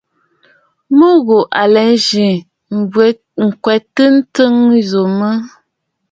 [0.97, 1.39] Mû ghù
[1.73, 2.29] là à zî
[3.45, 3.75] ǹtwɛ̀bə̂
[4.09, 5.33] ǹtɔ̀ŋ ŋù mə̀.